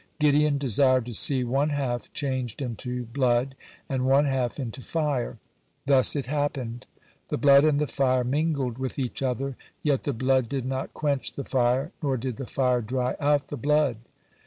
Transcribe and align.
Gideon 0.19 0.57
desired 0.57 1.05
to 1.05 1.13
see 1.13 1.43
one 1.43 1.69
half 1.69 2.11
changed 2.11 2.59
into 2.59 3.05
blood, 3.05 3.53
and 3.87 4.03
one 4.03 4.25
half 4.25 4.59
into 4.59 4.81
fire. 4.81 5.37
Thus 5.85 6.15
it 6.15 6.25
happened. 6.25 6.87
The 7.27 7.37
blood 7.37 7.63
and 7.63 7.77
the 7.77 7.85
fire 7.85 8.23
mingled 8.23 8.79
with 8.79 8.97
each 8.97 9.21
other, 9.21 9.55
yet 9.83 10.01
the 10.01 10.13
blood 10.13 10.49
did 10.49 10.65
not 10.65 10.95
quench 10.95 11.33
the 11.33 11.43
fire, 11.45 11.91
nor 12.01 12.17
did 12.17 12.37
the 12.37 12.47
fire 12.47 12.81
dry 12.81 13.15
out 13.19 13.49
the 13.49 13.57
blood. 13.57 13.97